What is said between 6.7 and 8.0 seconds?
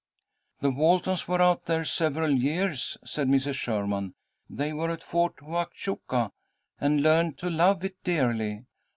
and learned to love